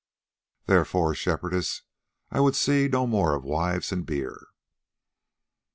Therefore, 0.65 1.13
Shepherdess, 1.13 1.83
I 2.31 2.39
would 2.39 2.55
see 2.55 2.87
no 2.87 3.05
more 3.05 3.35
of 3.35 3.43
wives 3.43 3.91
and 3.91 4.03
beer." 4.03 4.47